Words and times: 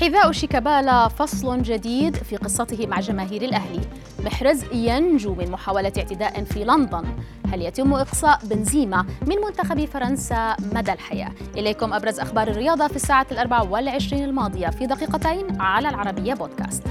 حذاء 0.00 0.32
شيكابالا 0.32 1.08
فصل 1.08 1.62
جديد 1.62 2.16
في 2.16 2.36
قصته 2.36 2.86
مع 2.86 3.00
جماهير 3.00 3.42
الأهلي. 3.42 3.80
محرز 4.24 4.64
ينجو 4.72 5.34
من 5.34 5.50
محاولة 5.50 5.92
اعتداء 5.98 6.44
في 6.44 6.64
لندن. 6.64 7.04
هل 7.52 7.62
يتم 7.62 7.94
إقصاء 7.94 8.38
بنزيما 8.44 9.06
من 9.26 9.36
منتخب 9.46 9.84
فرنسا 9.84 10.56
مدى 10.74 10.92
الحياة؟ 10.92 11.32
إليكم 11.56 11.92
أبرز 11.92 12.20
أخبار 12.20 12.48
الرياضة 12.48 12.88
في 12.88 12.96
الساعة 12.96 13.26
الأربع 13.32 13.62
والعشرين 13.62 14.24
الماضية 14.24 14.68
في 14.68 14.86
دقيقتين 14.86 15.60
على 15.60 15.88
العربية 15.88 16.34
بودكاست. 16.34 16.82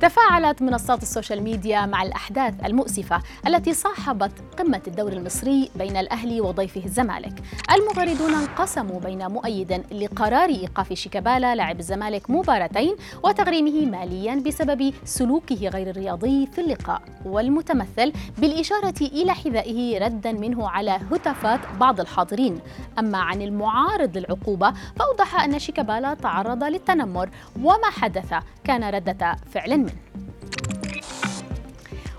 تفاعلت 0.00 0.62
منصات 0.62 1.02
ال 1.02 1.08
social 1.08 1.42
media 1.42 1.86
مع 1.86 2.02
الأحداث 2.02 2.54
المؤسفة 2.64 3.22
التي 3.46 3.74
صاحبت 3.74 4.32
قمة 4.58 4.80
الدوري 4.86 5.16
المصري 5.16 5.70
بين 5.76 5.96
الأهلي 5.96 6.40
وضيفه 6.40 6.84
الزمالك. 6.84 7.32
المغردون 7.76 8.34
انقسموا 8.34 9.00
بين 9.00 9.26
مؤيد 9.26 9.84
لقرار 9.92 10.48
إيقاف 10.48 10.92
شيكابالا 10.92 11.54
لاعب 11.54 11.80
الزمالك 11.80 12.30
مباراتين 12.30 12.96
وتغريمه 13.24 13.86
ماليا 13.90 14.34
بسبب 14.34 14.92
سلوكه 15.04 15.68
غير 15.68 15.90
الرياضي 15.90 16.46
في 16.46 16.60
اللقاء 16.60 17.02
والمتمثل 17.24 18.12
بالإشارة 18.38 19.00
إلى 19.00 19.34
حذائه 19.34 19.98
ردا 20.04 20.32
منه 20.32 20.68
على 20.68 20.98
هتافات 21.12 21.60
بعض 21.80 22.00
الحاضرين. 22.00 22.60
أما 22.98 23.18
عن 23.18 23.42
المعارض 23.42 24.18
للعقوبة 24.18 24.72
فأوضح 24.96 25.44
أن 25.44 25.58
شيكابالا 25.58 26.14
تعرض 26.14 26.64
للتنمر 26.64 27.30
وما 27.62 27.90
حدث 27.90 28.34
كان 28.64 28.84
ردة 28.84 29.36
فعل 29.52 29.78
منه. 29.78 29.95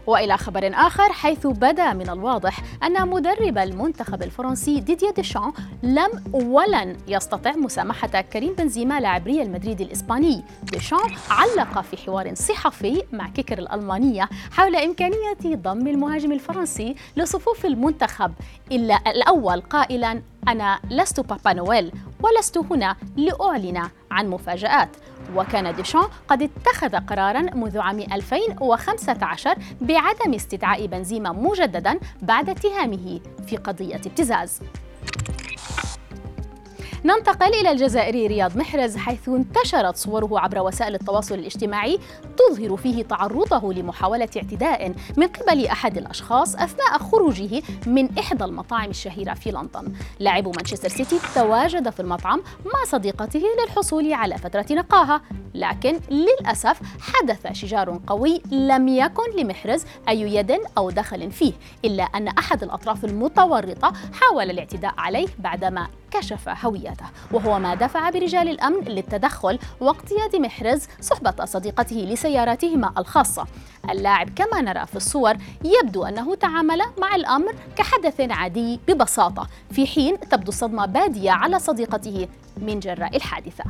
وإلى 0.08 0.38
خبر 0.38 0.72
آخر 0.74 1.14
حيث 1.14 1.48
بدا 1.48 1.94
من 1.94 2.10
الواضح 2.10 2.60
أن 2.84 3.08
مدرب 3.08 3.58
المنتخب 3.58 4.24
الفرنسي 4.24 4.80
ديديا 4.80 5.12
ديشان 5.12 5.52
لم 5.84 6.24
ولن 6.34 6.98
يستطع 7.08 7.52
مسامحة 7.52 8.22
كريم 8.22 8.54
بنزيما 8.54 9.00
لاعب 9.00 9.28
ريال 9.28 9.52
مدريد 9.52 9.82
الإسباني. 9.82 10.44
ديشان 10.64 10.98
علق 11.30 11.82
في 11.82 11.98
حوار 11.98 12.36
صحفي 12.36 13.04
مع 13.12 13.28
كيكر 13.30 13.60
الألمانية 13.60 14.30
حول 14.52 14.76
إمكانية 14.76 15.38
ضم 15.46 15.88
المهاجم 15.88 16.32
الفرنسي 16.32 16.96
لصفوف 17.18 17.66
المنتخب 17.66 18.34
إلا 18.72 19.00
الأول 19.08 19.62
قائلا 19.62 20.22
أنا 20.48 20.80
لست 20.90 21.20
بابا 21.20 21.54
نويل 21.54 21.92
ولست 22.24 22.58
هنا 22.58 22.96
لأعلن 23.18 23.90
عن 24.12 24.28
مفاجآت 24.28 24.90
وكان 25.36 25.76
ديشان 25.76 26.08
قد 26.28 26.42
اتخذ 26.42 26.96
قرارا 26.96 27.42
منذ 27.42 27.80
عام 27.80 28.00
2015 28.00 29.56
بعدم 29.82 30.34
استدعاء 30.34 30.86
بنزيما 30.86 31.32
مجددا 31.32 32.00
بعد 32.22 32.50
اتهامه 32.50 33.20
في 33.48 33.58
قضية 33.58 33.96
ابتزاز. 33.96 34.62
ننتقل 37.08 37.54
إلى 37.54 37.72
الجزائري 37.72 38.28
رياض 38.28 38.58
محرز 38.58 38.98
حيث 38.98 39.30
انتشرت 39.30 39.96
صوره 39.96 40.40
عبر 40.40 40.60
وسائل 40.60 40.96
التواصل 40.96 41.36
الاجتماعي 41.36 42.00
تظهر 42.38 42.78
فيه 42.78 43.04
تعرضه 43.04 43.74
لمحاولة 43.74 44.30
اعتداء 44.38 44.94
من 45.18 45.28
قبل 45.28 45.66
أحد 45.66 45.98
الأشخاص 45.98 46.56
أثناء 46.56 46.98
خروجه 46.98 47.62
من 47.86 48.18
إحدى 48.20 48.44
المطاعم 48.44 48.90
الشهيرة 48.90 49.34
في 49.34 49.52
لندن. 49.52 49.94
لاعب 50.20 50.48
مانشستر 50.48 50.90
سيتي 50.90 51.20
تواجد 51.36 51.90
في 51.90 52.00
المطعم 52.00 52.42
مع 52.66 52.84
صديقته 52.88 53.44
للحصول 53.62 54.14
على 54.14 54.38
فترة 54.38 54.66
نقاهة 54.72 55.22
لكن 55.54 56.00
للأسف 56.10 56.80
حدث 57.00 57.52
شجار 57.52 58.00
قوي 58.08 58.42
لم 58.52 58.88
يكن 58.88 59.36
لمحرز 59.38 59.86
أي 60.10 60.22
يد 60.36 60.60
أو 60.78 60.90
دخل 60.90 61.32
فيه 61.32 61.54
إلا 61.86 62.04
أن 62.04 62.28
أحد 62.28 62.64
الأطراف 62.64 63.06
المتورطة 63.06 63.94
حاول 64.14 64.50
الاعتداء 64.50 64.94
عليه 64.98 65.28
بعدما 65.40 65.88
كشف 66.18 66.66
هويته 66.66 67.06
وهو 67.32 67.60
ما 67.60 67.76
دفع 67.76 68.10
برجال 68.10 68.50
الأمن 68.50 68.84
للتدخل 68.84 69.60
واقتياد 69.80 70.36
محرز 70.36 70.88
صحبة 71.02 71.46
صديقته 71.46 71.96
لسياراتهما 71.96 72.94
الخاصة. 72.98 73.48
اللاعب 73.90 74.30
كما 74.36 74.62
نرى 74.62 74.86
في 74.86 74.96
الصور 74.96 75.34
يبدو 75.64 76.04
أنه 76.04 76.36
تعامل 76.36 76.82
مع 76.98 77.16
الأمر 77.16 77.56
كحدث 77.76 78.22
عادي 78.22 78.80
ببساطة 78.88 79.48
في 79.72 79.88
حين 79.88 80.20
تبدو 80.20 80.50
الصدمة 80.50 80.86
بادية 80.86 81.32
على 81.32 81.60
صديقته 81.60 82.28
من 82.58 82.80
جراء 82.80 83.16
الحادثة. 83.16 83.64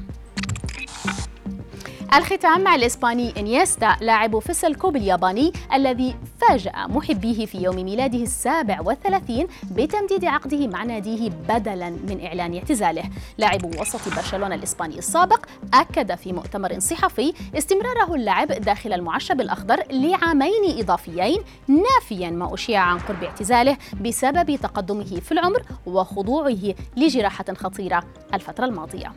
الختام 2.13 2.61
مع 2.61 2.75
الإسباني 2.75 3.33
إنيستا 3.39 3.97
لاعب 4.01 4.39
فيسل 4.39 4.75
كوب 4.75 4.95
الياباني 4.95 5.53
الذي 5.73 6.15
فاجأ 6.41 6.71
محبيه 6.87 7.45
في 7.45 7.57
يوم 7.57 7.75
ميلاده 7.75 8.17
السابع 8.17 8.81
والثلاثين 8.81 9.47
بتمديد 9.71 10.25
عقده 10.25 10.67
مع 10.67 10.83
ناديه 10.83 11.29
بدلا 11.29 11.89
من 11.89 12.25
إعلان 12.25 12.53
اعتزاله. 12.53 13.03
لاعب 13.37 13.65
وسط 13.65 14.15
برشلونة 14.15 14.55
الإسباني 14.55 14.97
السابق 14.97 15.45
أكد 15.73 16.15
في 16.15 16.33
مؤتمر 16.33 16.79
صحفي 16.79 17.33
استمراره 17.57 18.15
اللعب 18.15 18.47
داخل 18.47 18.93
المعشب 18.93 19.41
الأخضر 19.41 19.83
لعامين 19.91 20.79
إضافيين 20.79 21.41
نافيا 21.67 22.29
ما 22.29 22.53
أشيع 22.53 22.81
عن 22.81 22.99
قرب 22.99 23.23
اعتزاله 23.23 23.77
بسبب 24.01 24.55
تقدمه 24.55 25.19
في 25.19 25.31
العمر 25.31 25.61
وخضوعه 25.85 26.73
لجراحة 26.97 27.45
خطيرة 27.53 28.03
الفترة 28.33 28.65
الماضية. 28.65 29.13